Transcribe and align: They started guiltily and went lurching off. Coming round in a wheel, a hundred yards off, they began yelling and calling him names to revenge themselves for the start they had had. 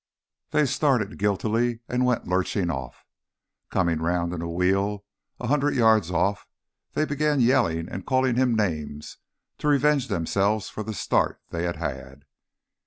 They 0.49 0.65
started 0.65 1.19
guiltily 1.19 1.81
and 1.87 2.07
went 2.07 2.27
lurching 2.27 2.71
off. 2.71 3.05
Coming 3.69 3.99
round 4.01 4.33
in 4.33 4.41
a 4.41 4.49
wheel, 4.49 5.05
a 5.39 5.45
hundred 5.45 5.75
yards 5.75 6.09
off, 6.09 6.47
they 6.93 7.05
began 7.05 7.39
yelling 7.39 7.87
and 7.87 8.03
calling 8.03 8.35
him 8.35 8.55
names 8.55 9.17
to 9.59 9.67
revenge 9.67 10.07
themselves 10.07 10.69
for 10.69 10.81
the 10.81 10.95
start 10.95 11.39
they 11.51 11.65
had 11.65 11.75
had. 11.75 12.25